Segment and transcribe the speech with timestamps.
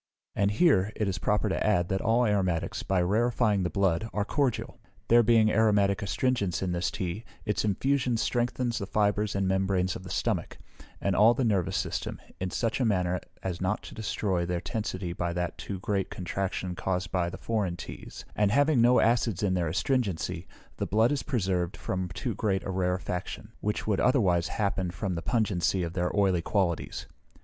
[0.35, 4.25] And here, it is proper to add, that all aromatics, by rarefying the blood, are
[4.25, 4.79] cordial.
[5.09, 10.01] There being aromatic astringents in this tea, its infusion strengthens the fibres and membranes of
[10.01, 10.57] the stomach,
[10.99, 15.13] and all the nervous system, in such a manner as not to destroy their tensity
[15.13, 19.53] by that too great contraction caused by the foreign teas; and, having no acid in
[19.53, 20.47] their astringency,
[20.77, 25.21] the blood is preserved from too great a rarefaction, which would otherwise happen from the
[25.21, 27.05] pungency of their oily qualities.